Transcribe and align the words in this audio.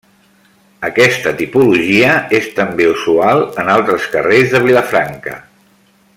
Aquesta 0.87 1.33
tipologia 1.41 2.15
és 2.39 2.47
també 2.61 2.87
usual 2.95 3.43
en 3.65 3.71
altres 3.75 4.09
carrers 4.17 4.57
de 4.57 4.63
Vilafranca. 4.67 5.37